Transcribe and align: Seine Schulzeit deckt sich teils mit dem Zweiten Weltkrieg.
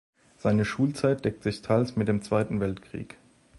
Seine 0.37 0.65
Schulzeit 0.65 1.23
deckt 1.25 1.43
sich 1.43 1.61
teils 1.61 1.95
mit 1.95 2.07
dem 2.07 2.23
Zweiten 2.23 2.59
Weltkrieg. 2.59 3.17